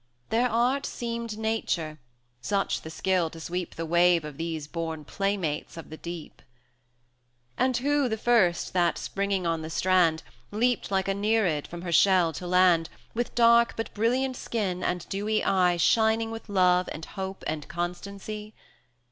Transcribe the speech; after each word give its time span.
180 0.29 0.41
Their 0.41 0.51
art 0.59 0.85
seemed 0.87 1.37
nature 1.37 1.99
such 2.41 2.81
the 2.81 2.89
skill 2.89 3.29
to 3.29 3.39
sweep 3.39 3.75
The 3.75 3.85
wave 3.85 4.25
of 4.25 4.37
these 4.37 4.65
born 4.65 5.05
playmates 5.05 5.77
of 5.77 5.91
the 5.91 5.95
deep. 5.97 6.37
VIII. 6.39 6.45
And 7.59 7.77
who 7.77 8.09
the 8.09 8.17
first 8.17 8.73
that, 8.73 8.97
springing 8.97 9.45
on 9.45 9.61
the 9.61 9.69
strand, 9.69 10.23
Leaped 10.49 10.89
like 10.89 11.07
a 11.07 11.13
Nereid 11.13 11.67
from 11.67 11.83
her 11.83 11.91
shell 11.91 12.33
to 12.33 12.47
land, 12.47 12.89
With 13.13 13.35
dark 13.35 13.75
but 13.77 13.93
brilliant 13.93 14.35
skin, 14.35 14.81
and 14.83 15.07
dewy 15.07 15.43
eye 15.43 15.77
Shining 15.77 16.31
with 16.31 16.49
love, 16.49 16.89
and 16.91 17.05
hope, 17.05 17.43
and 17.45 17.67
constancy? 17.67 18.55